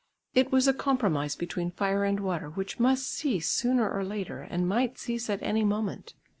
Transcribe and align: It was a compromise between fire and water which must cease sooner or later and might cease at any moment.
It 0.33 0.51
was 0.51 0.67
a 0.67 0.73
compromise 0.73 1.35
between 1.35 1.69
fire 1.69 2.03
and 2.05 2.21
water 2.21 2.49
which 2.49 2.79
must 2.79 3.07
cease 3.07 3.47
sooner 3.47 3.87
or 3.87 4.03
later 4.03 4.41
and 4.41 4.67
might 4.67 4.97
cease 4.97 5.29
at 5.29 5.43
any 5.43 5.63
moment. 5.63 6.15